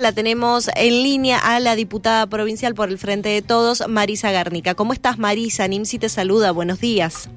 [0.00, 4.76] La tenemos en línea a la diputada provincial por el Frente de Todos, Marisa Garnica.
[4.76, 5.66] ¿Cómo estás, Marisa?
[5.66, 6.52] Nimsi te saluda.
[6.52, 7.28] Buenos días.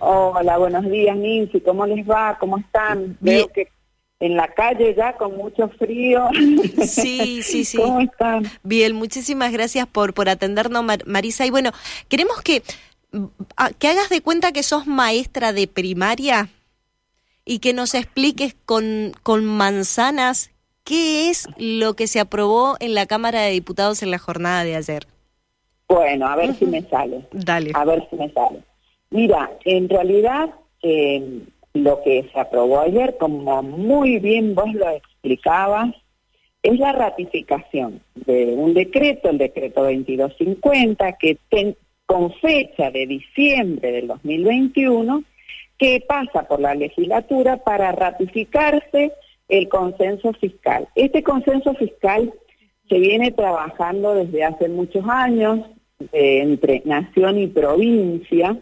[0.00, 1.62] Hola, buenos días, Nimsi.
[1.62, 2.36] ¿Cómo les va?
[2.38, 3.16] ¿Cómo están?
[3.20, 3.68] Veo que
[4.20, 6.28] en la calle ya con mucho frío.
[6.86, 7.78] Sí, sí, sí.
[7.78, 8.42] ¿Cómo están?
[8.62, 11.46] Bien, muchísimas gracias por, por atendernos, Marisa.
[11.46, 11.70] Y bueno,
[12.10, 12.62] queremos que,
[13.78, 16.50] que hagas de cuenta que sos maestra de primaria
[17.46, 20.50] y que nos expliques con, con manzanas
[20.90, 24.74] ¿Qué es lo que se aprobó en la Cámara de Diputados en la jornada de
[24.74, 25.06] ayer?
[25.86, 27.28] Bueno, a ver si me sale.
[27.30, 27.70] Dale.
[27.74, 28.58] A ver si me sale.
[29.10, 30.50] Mira, en realidad
[30.82, 31.42] eh,
[31.74, 35.94] lo que se aprobó ayer, como muy bien vos lo explicabas,
[36.64, 41.38] es la ratificación de un decreto, el decreto 2250, que
[42.04, 45.22] con fecha de diciembre del 2021,
[45.78, 49.12] que pasa por la legislatura para ratificarse
[49.50, 50.88] el consenso fiscal.
[50.94, 52.32] Este consenso fiscal
[52.88, 55.60] se viene trabajando desde hace muchos años
[56.12, 58.56] eh, entre nación y provincia.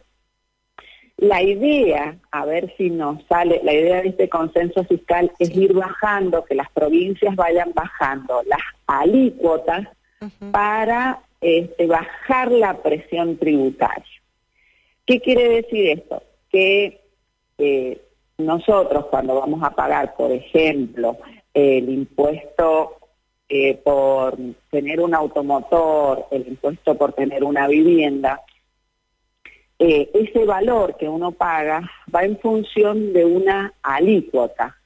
[1.17, 5.73] La idea, a ver si nos sale, la idea de este consenso fiscal es ir
[5.73, 9.89] bajando, que las provincias vayan bajando las alícuotas
[10.53, 14.05] para este, bajar la presión tributaria.
[15.07, 16.23] ¿Qué quiere decir esto?
[16.51, 17.01] Que
[17.59, 18.01] eh,
[18.39, 21.19] nosotros cuando vamos a pagar, por ejemplo,
[21.53, 22.97] el impuesto
[23.49, 24.37] eh, por
[24.71, 28.41] tener un automotor, el impuesto por tener una vivienda,
[29.81, 34.77] eh, ese valor que uno paga va en función de una alícuota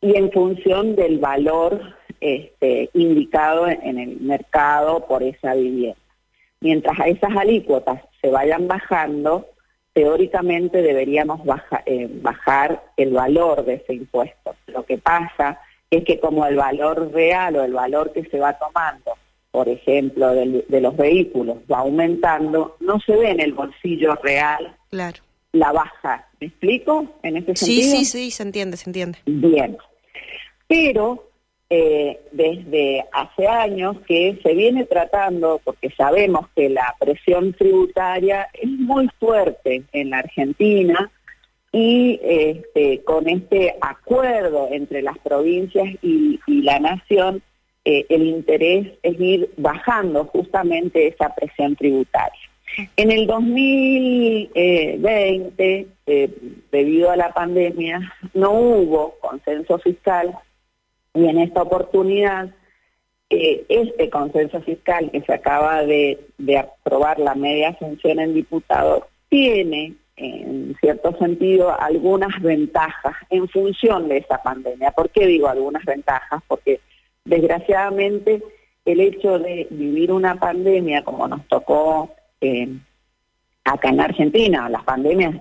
[0.00, 1.80] y en función del valor
[2.20, 5.98] este, indicado en el mercado por esa vivienda.
[6.60, 9.46] Mientras a esas alícuotas se vayan bajando,
[9.94, 11.40] teóricamente deberíamos
[11.86, 14.54] eh, bajar el valor de ese impuesto.
[14.66, 18.58] Lo que pasa es que como el valor real o el valor que se va
[18.58, 19.12] tomando,
[19.52, 25.22] por ejemplo, de los vehículos va aumentando, no se ve en el bolsillo real claro.
[25.52, 26.28] la baja.
[26.40, 27.90] ¿Me explico en ese sentido?
[27.90, 29.18] Sí, sí, sí, se entiende, se entiende.
[29.26, 29.78] Bien.
[30.66, 31.30] Pero
[31.70, 38.68] eh, desde hace años que se viene tratando, porque sabemos que la presión tributaria es
[38.68, 41.10] muy fuerte en la Argentina
[41.72, 47.42] y este, con este acuerdo entre las provincias y, la nación,
[47.84, 52.38] eh, el interés es ir bajando justamente esa presión tributaria.
[52.96, 56.30] En el 2020, eh,
[56.70, 60.36] debido a la pandemia, no hubo consenso fiscal
[61.14, 62.50] y en esta oportunidad,
[63.30, 66.18] eh, este consenso fiscal que se acaba de,
[66.58, 74.18] aprobar la media sanción en diputados tiene, en cierto sentido, algunas ventajas en función de
[74.18, 74.90] esa pandemia.
[74.90, 76.42] ¿Por qué digo algunas ventajas?
[76.48, 76.80] Porque
[77.24, 78.42] desgraciadamente
[78.84, 82.10] el hecho de vivir una pandemia como nos tocó
[82.40, 82.68] eh,
[83.64, 85.36] acá en Argentina, las pandemias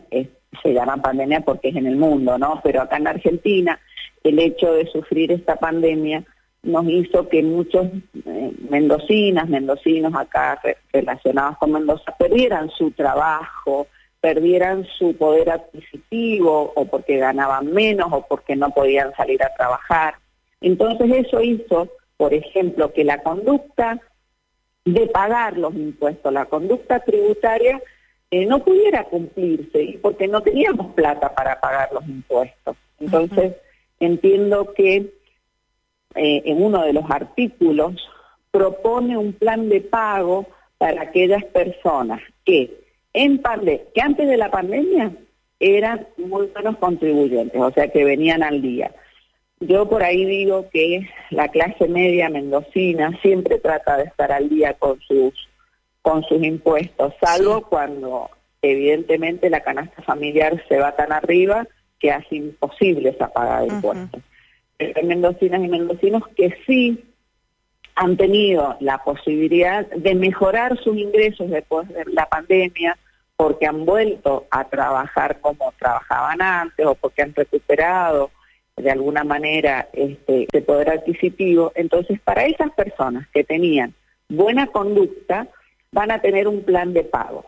[0.62, 2.62] se llaman pandemia porque es en el mundo, ¿no?
[2.64, 3.80] Pero acá en Argentina
[4.24, 6.24] el hecho de sufrir esta pandemia
[6.64, 7.88] nos hizo que muchos
[8.26, 10.60] eh, mendocinas, mendocinos acá
[10.92, 13.88] relacionados con Mendoza perdieran su trabajo,
[14.22, 20.16] perdieran su poder adquisitivo o porque ganaban menos o porque no podían salir a trabajar.
[20.62, 24.00] Entonces eso hizo, por ejemplo, que la conducta
[24.86, 27.82] de pagar los impuestos, la conducta tributaria,
[28.32, 32.78] eh, no pudiera cumplirse porque no teníamos plata para pagar los impuestos.
[33.00, 33.54] Entonces,
[34.00, 35.14] entiendo que
[36.16, 37.96] eh, en uno de los artículos
[38.52, 40.46] propone un plan de pago
[40.78, 42.84] para aquellas personas que,
[43.14, 45.12] en que antes de la pandemia
[45.60, 48.92] eran muy buenos contribuyentes, o sea que venían al día.
[49.60, 54.74] Yo por ahí digo que la clase media mendocina siempre trata de estar al día
[54.74, 55.34] con sus
[56.02, 58.30] con sus impuestos, salvo cuando
[58.62, 61.66] evidentemente la canasta familiar se va tan arriba
[62.04, 64.22] que hace imposible esa paga de impuestos.
[64.78, 67.02] hay mendocinas y mendocinos que sí
[67.96, 72.98] han tenido la posibilidad de mejorar sus ingresos después de la pandemia
[73.38, 78.32] porque han vuelto a trabajar como trabajaban antes o porque han recuperado
[78.76, 81.72] de alguna manera este, ese poder adquisitivo.
[81.76, 83.94] Entonces, para esas personas que tenían
[84.28, 85.48] buena conducta,
[85.94, 87.46] van a tener un plan de pago.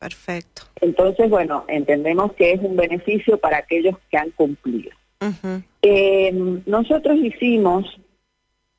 [0.00, 0.62] Perfecto.
[0.80, 4.92] Entonces, bueno, entendemos que es un beneficio para aquellos que han cumplido.
[5.82, 6.32] Eh,
[6.64, 7.84] nosotros hicimos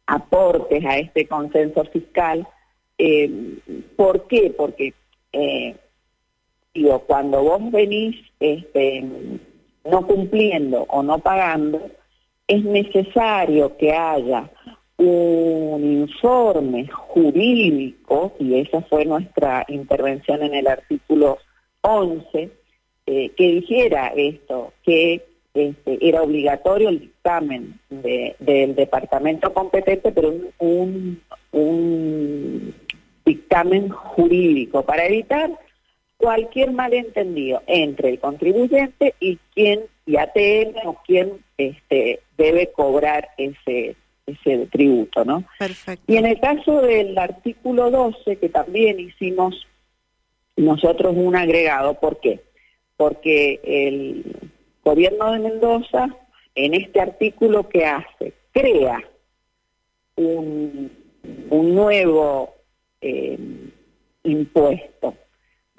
[0.07, 2.47] aportes a este consenso fiscal.
[2.97, 3.59] Eh,
[3.95, 4.51] ¿Por qué?
[4.57, 4.95] Porque,
[5.31, 5.75] eh,
[6.73, 9.05] digo, cuando vos venís este,
[9.85, 11.87] no cumpliendo o no pagando,
[12.47, 14.49] es necesario que haya
[15.01, 21.39] un informe jurídico, y esa fue nuestra intervención en el artículo
[21.81, 22.51] 11,
[23.07, 31.21] eh, que dijera esto, que este, era obligatorio el dictamen del departamento competente, pero un,
[31.51, 32.75] un,
[33.25, 35.51] dictamen jurídico para evitar
[36.17, 43.95] cualquier malentendido entre el contribuyente y quien, y ATM o quien este, debe cobrar ese,
[44.25, 45.43] ese tributo, ¿no?
[45.59, 46.03] Perfecto.
[46.11, 49.67] Y en el caso del artículo 12, que también hicimos
[50.55, 52.41] nosotros un agregado, ¿por qué?
[52.97, 54.51] Porque el
[54.83, 56.15] gobierno de Mendoza,
[56.55, 59.01] en este artículo que hace, crea
[60.15, 60.91] un,
[61.49, 62.53] un nuevo
[63.01, 63.37] eh,
[64.23, 65.15] impuesto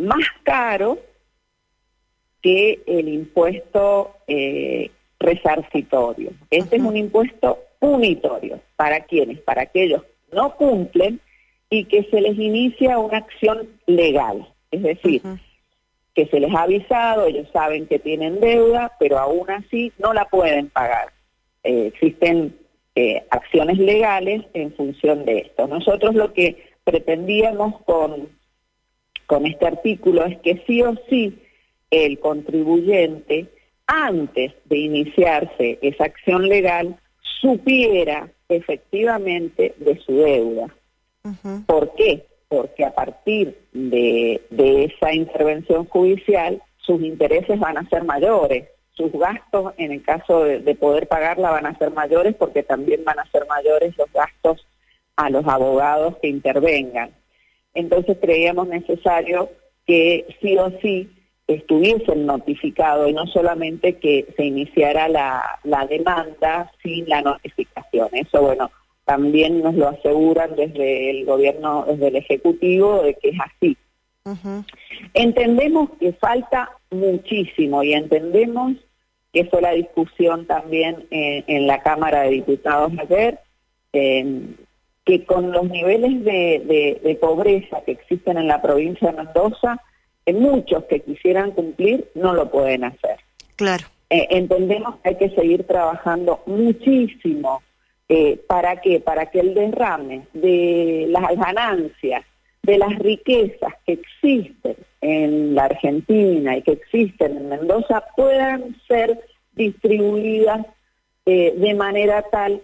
[0.02, 0.98] más caro
[2.42, 6.32] que el impuesto eh, resarcitorio.
[6.50, 8.60] Este es un impuesto unitorio.
[8.76, 9.40] ¿Para quienes?
[9.40, 11.20] Para aquellos que no cumplen
[11.68, 14.48] y que se les inicia una acción legal.
[14.70, 15.20] Es decir,
[16.14, 20.24] que se les ha avisado, ellos saben que tienen deuda, pero aún así no la
[20.26, 21.12] pueden pagar.
[21.64, 22.56] Eh, existen
[22.94, 25.66] eh, acciones legales en función de esto.
[25.66, 28.28] Nosotros lo que pretendíamos con,
[29.26, 31.38] con este artículo es que sí o sí
[31.90, 33.46] el contribuyente,
[33.86, 36.96] antes de iniciarse esa acción legal,
[37.42, 40.68] supiera efectivamente de su deuda.
[41.66, 42.24] ¿Por qué?
[42.48, 49.74] Porque a partir de, esa intervención judicial, sus intereses van a ser mayores, sus gastos
[49.76, 53.30] en el caso de, de, poder pagarla van a ser mayores porque también van a
[53.30, 54.64] ser mayores los gastos
[55.16, 57.10] a los abogados que intervengan.
[57.74, 59.50] Entonces creíamos necesario
[59.86, 61.10] que sí o sí
[61.54, 68.08] estuviesen notificados y no solamente que se iniciara la, la demanda sin la notificación.
[68.12, 68.70] Eso, bueno,
[69.04, 73.76] también nos lo aseguran desde el gobierno, desde el Ejecutivo, de que es así.
[75.14, 78.74] Entendemos que falta muchísimo y entendemos
[79.32, 83.40] que fue la discusión también en, la Cámara de Diputados ayer,
[83.92, 89.80] que con los niveles de, de pobreza que existen en la provincia de Mendoza,
[90.32, 93.18] muchos que quisieran cumplir no lo pueden hacer.
[93.56, 93.86] Claro.
[94.10, 97.62] Eh, entendemos que hay que seguir trabajando muchísimo.
[98.08, 99.00] Eh, ¿Para qué?
[99.00, 102.24] Para que el derrame de las ganancias,
[102.62, 109.18] de las riquezas que existen en la Argentina y que existen en Mendoza puedan ser
[109.54, 110.66] distribuidas
[111.26, 112.62] eh, de manera tal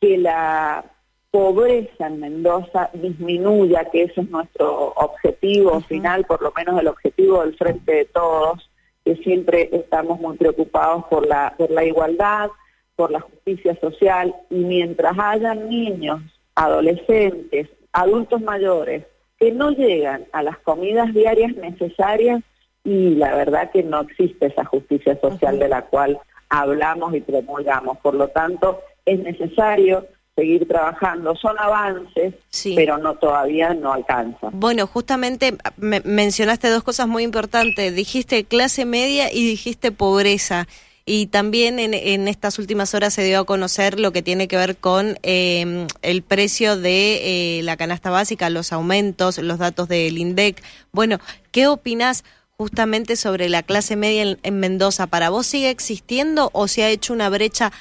[0.00, 0.84] que la
[1.30, 7.42] pobreza en Mendoza disminuya, que ese es nuestro objetivo final, por lo menos el objetivo
[7.42, 8.68] del Frente de Todos,
[9.04, 12.50] que siempre estamos muy preocupados por la, por la igualdad,
[12.96, 16.20] por la justicia social, y mientras hayan niños,
[16.54, 19.06] adolescentes, adultos mayores,
[19.38, 22.42] que no llegan a las comidas diarias necesarias,
[22.82, 26.18] y la verdad que no existe esa justicia social de la cual
[26.48, 27.98] hablamos y promulgamos.
[27.98, 30.06] Por lo tanto, es necesario
[30.40, 31.36] seguir trabajando.
[31.36, 32.34] Son avances,
[32.74, 34.48] pero no todavía no alcanza.
[34.52, 37.94] Bueno, justamente mencionaste dos cosas muy importantes.
[37.94, 40.66] Dijiste clase media y dijiste pobreza.
[41.04, 44.76] Y también en, estas últimas horas se dio a conocer lo que tiene que ver
[44.76, 50.62] con em, el precio de eh, la canasta básica, los aumentos, los datos del INDEC.
[50.92, 51.18] Bueno,
[51.52, 52.24] ¿qué opinas
[52.56, 55.06] justamente sobre la clase media en, en Mendoza?
[55.08, 57.72] ¿Para vos sigue existiendo o se ha hecho una brecha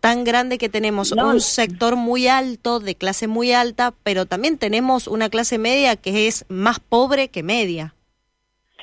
[0.00, 5.08] tan grande que tenemos un sector muy alto, de clase muy alta, pero también tenemos
[5.08, 7.94] una clase media que es más pobre que media.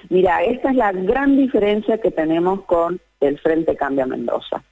[0.09, 4.63] Mira, esta es la gran diferencia que tenemos con el Frente Cambia Mendoza.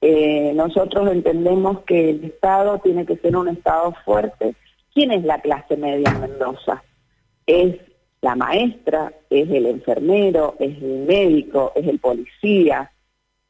[0.00, 4.54] Eh, nosotros entendemos que el Estado tiene que ser un Estado fuerte.
[4.92, 6.82] ¿Quién es la clase media en Mendoza?
[7.46, 7.76] Es
[8.20, 12.90] la maestra, es el enfermero, es el médico, es el policía,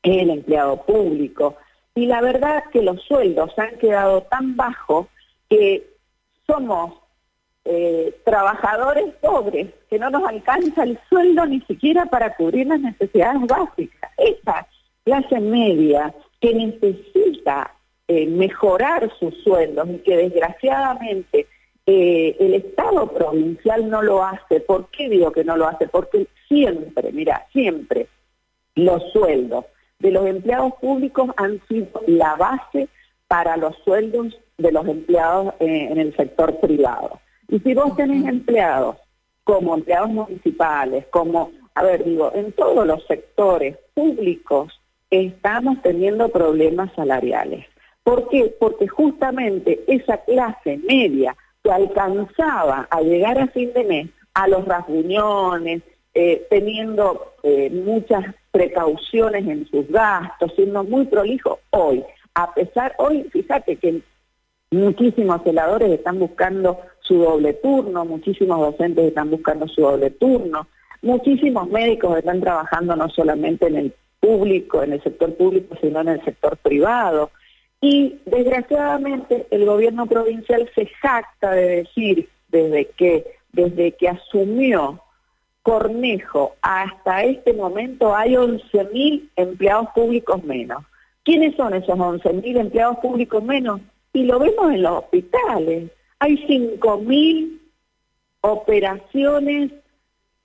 [0.02, 1.57] es el empleado público,
[1.95, 5.07] y la verdad que los sueldos han quedado tan bajos
[5.49, 5.87] que
[6.47, 6.95] somos
[7.65, 13.41] eh, trabajadores pobres, que no nos alcanza el sueldo ni siquiera para cubrir las necesidades
[13.47, 14.11] básicas.
[14.19, 14.67] Esa
[15.05, 17.73] clase media que necesita
[18.09, 21.47] eh, mejorar sus sueldos y que desgraciadamente
[21.87, 24.61] eh, el Estado provincial no lo hace.
[24.61, 25.87] ¿Por qué digo que no lo hace?
[25.89, 28.09] Porque siempre, mira, siempre
[28.75, 29.65] los sueldos
[29.99, 32.89] de los empleados públicos han sido la base
[33.29, 37.21] para los sueldos de los empleados eh, en el sector privado.
[37.49, 38.97] Y si vos tenés empleados
[39.45, 44.73] como empleados municipales, como, a ver, digo, en todos los sectores públicos
[45.11, 47.67] estamos teniendo problemas salariales.
[48.03, 48.55] ¿Por qué?
[48.59, 54.65] Porque justamente esa clase media que alcanzaba a llegar a fin de mes a los
[54.67, 55.83] rasguñones,
[56.13, 58.25] eh, teniendo eh, muchas
[58.55, 62.05] precauciones en sus gastos, siendo muy prolijo hoy.
[62.35, 64.01] A pesar, hoy, fíjate que
[64.71, 70.69] muchísimos celadores están buscando su doble turno, muchísimos docentes están buscando su doble turno,
[71.03, 76.11] muchísimos médicos están trabajando no solamente en el público, en el sector público, sino en
[76.11, 77.33] el sector privado.
[77.81, 85.01] Y desgraciadamente el gobierno provincial se jacta de decir desde que, desde que asumió
[85.64, 90.85] Cornejo hasta este momento hay 11.000 empleados públicos menos.
[91.23, 93.80] ¿Quiénes son esos 11.000 empleados públicos menos?
[94.12, 95.90] Y lo vemos en los hospitales.
[96.18, 97.59] Hay 5.000
[98.42, 99.73] operaciones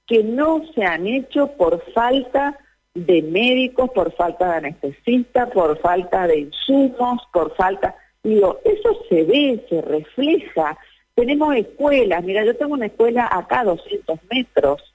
[0.07, 2.57] que no se han hecho por falta
[2.93, 7.93] de médicos, por falta de anestesistas, por falta de insumos, por falta...
[8.23, 10.77] Digo, eso se ve, se refleja.
[11.13, 14.88] Tenemos escuelas, mira, yo tengo una escuela acá a 200 metros,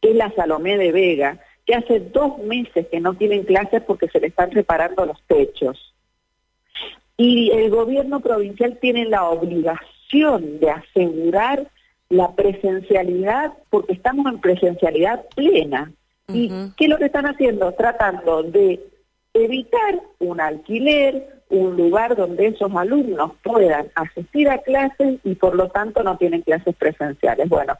[0.00, 4.08] que es la Salomé de Vega, que hace dos meses que no tienen clases porque
[4.08, 5.94] se le están reparando los techos.
[7.16, 11.66] Y el gobierno provincial tiene la obligación de asegurar
[12.08, 15.92] la presencialidad porque estamos en presencialidad plena.
[16.32, 17.72] ¿Y qué es lo que están haciendo?
[17.72, 18.80] Tratando de
[19.34, 25.68] evitar un alquiler, un lugar donde esos alumnos puedan asistir a clases y por lo
[25.68, 27.48] tanto no tienen clases presenciales.
[27.48, 27.76] Bueno,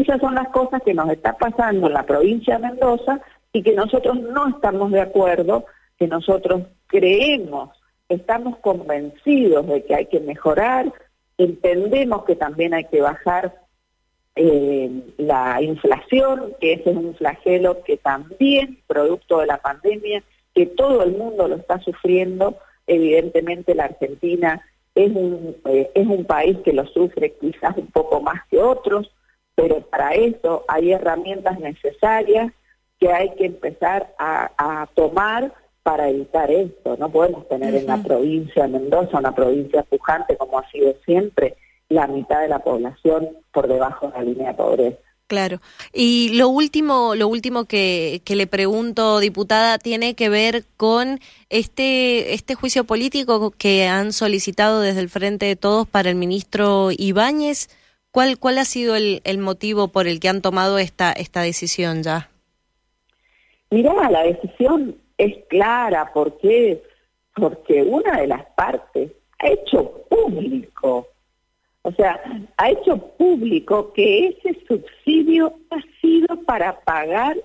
[0.00, 3.20] esas son las cosas que nos está pasando en la provincia de Mendoza
[3.52, 5.64] y que nosotros no estamos de acuerdo,
[5.98, 7.70] que nosotros creemos,
[8.10, 10.92] estamos convencidos de que hay que mejorar,
[11.38, 13.54] entendemos que también hay que bajar
[14.34, 20.22] eh, la inflación, que ese es un flagelo que también, producto de la pandemia,
[20.54, 24.60] que todo el mundo lo está sufriendo, evidentemente la Argentina
[24.94, 29.10] es un, eh, es un país que lo sufre quizás un poco más que otros,
[29.56, 32.52] pero para eso hay herramientas necesarias
[33.00, 36.96] que hay que empezar a, tomar para evitar esto.
[36.98, 41.56] No podemos tener en la provincia de Mendoza, una provincia pujante como ha sido siempre,
[41.88, 44.98] la mitad de la población por debajo de la línea de pobreza.
[45.26, 45.60] Claro.
[45.92, 51.20] Y lo último, lo último que, que, le pregunto, diputada, tiene que ver con
[51.50, 56.90] este, este juicio político que han solicitado desde el Frente de Todos para el ministro
[56.96, 57.68] Ibáñez.
[58.16, 62.02] ¿Cuál, cuál ha sido el, el motivo por el que han tomado esta, esta decisión
[62.02, 62.30] ya?
[63.70, 66.10] Mirá, la decisión es clara.
[66.14, 66.82] ¿Por qué?
[67.34, 71.08] Porque una de las partes ha hecho público
[71.82, 72.18] o sea,
[72.56, 77.36] ha hecho público que ese subsidio ha sido para pagar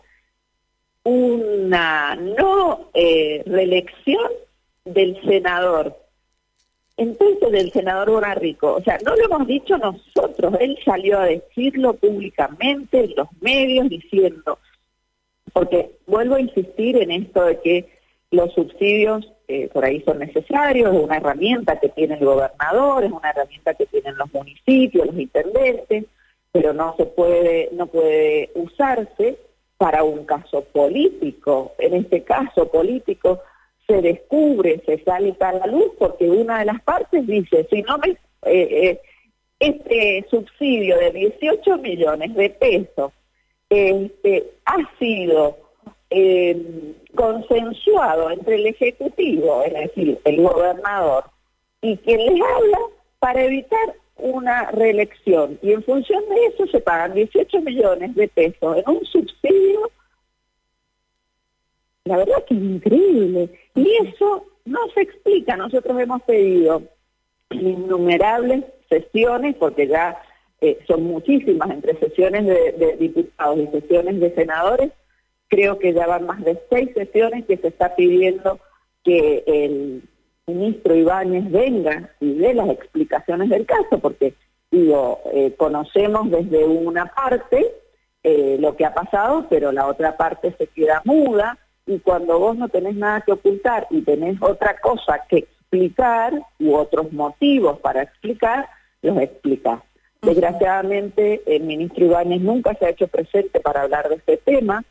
[1.03, 4.31] una no eh, reelección
[4.85, 6.00] del senador.
[7.01, 8.75] Entonces, del senador Rico.
[8.75, 13.89] O sea, no lo hemos dicho nosotros, él salió a decirlo públicamente en los medios
[13.89, 14.59] diciendo,
[15.51, 17.89] porque vuelvo a insistir en esto de que
[18.29, 23.11] los subsidios eh, por ahí son necesarios, es una herramienta que tiene el gobernador, es
[23.11, 26.05] una herramienta que tienen los municipios, los intendentes,
[26.51, 29.39] pero no se puede, no puede usarse
[29.77, 31.73] para un caso político.
[31.79, 33.41] En este caso político
[33.87, 37.97] se descubre, se sale a la luz porque una de las partes dice, si no
[37.97, 39.01] me, eh, eh,
[39.59, 43.11] este subsidio de 18 millones de pesos
[43.69, 45.57] este, ha sido
[46.09, 51.25] eh, consensuado entre el Ejecutivo, es decir, el gobernador,
[51.81, 52.79] y quien les habla
[53.19, 55.59] para evitar una reelección.
[55.61, 59.90] Y en función de eso se pagan 18 millones de pesos en un subsidio.
[62.05, 63.49] La verdad que es increíble.
[63.75, 65.55] Y eso no se explica.
[65.55, 66.83] Nosotros hemos pedido
[67.49, 70.21] innumerables sesiones, porque ya
[70.61, 74.91] eh, son muchísimas entre sesiones de diputados y sesiones de senadores,
[75.51, 78.57] Creo que ya van más de seis sesiones que se está pidiendo
[79.03, 80.01] que el
[80.47, 84.33] ministro Ibáñez venga y dé las explicaciones del caso, porque
[84.71, 87.69] digo, eh, conocemos desde una parte
[88.23, 92.55] eh, lo que ha pasado, pero la otra parte se queda muda y cuando vos
[92.55, 98.03] no tenés nada que ocultar y tenés otra cosa que explicar u otros motivos para
[98.03, 98.67] explicar,
[99.01, 99.81] los explicás.
[100.21, 104.83] Desgraciadamente el ministro Ibáñez nunca se ha hecho presente para hablar de este tema,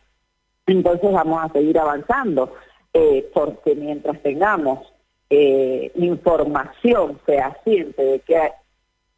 [0.67, 2.55] entonces vamos a seguir avanzando,
[2.93, 4.93] eh, porque mientras tengamos
[5.29, 8.53] eh, información fehaciente de que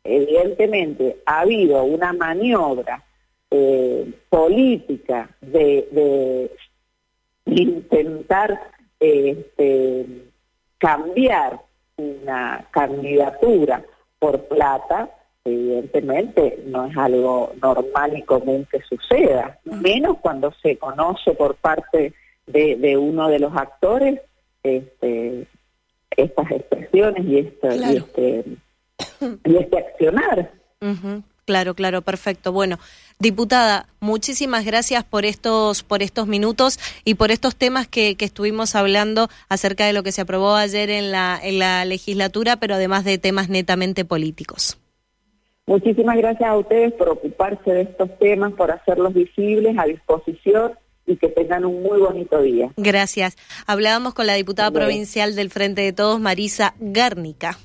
[0.04, 3.02] evidentemente ha habido una maniobra
[3.50, 6.50] eh, política de,
[7.46, 8.60] intentar
[9.00, 10.06] este,
[10.78, 11.60] cambiar
[11.96, 13.82] una candidatura
[14.18, 15.10] por plata,
[15.44, 22.12] evidentemente no es algo normal y común que suceda, menos cuando se conoce por parte
[22.46, 24.20] de, uno de los actores
[24.62, 25.46] este,
[26.16, 28.44] estas expresiones y, este, y, este,
[29.44, 30.50] y este accionar.
[31.44, 32.52] Claro, claro, perfecto.
[32.52, 32.78] Bueno,
[33.18, 38.76] diputada, muchísimas gracias por estos, por estos minutos y por estos temas que, que, estuvimos
[38.76, 43.04] hablando acerca de lo que se aprobó ayer en la, en la legislatura, pero además
[43.04, 44.78] de temas netamente políticos.
[45.66, 50.72] Muchísimas gracias a ustedes por ocuparse de estos temas, por hacerlos visibles, a disposición
[51.06, 52.70] y que tengan un muy bonito día.
[52.76, 53.36] Gracias.
[53.66, 57.58] Hablábamos con la diputada provincial del Frente de Todos, Marisa Gárnica.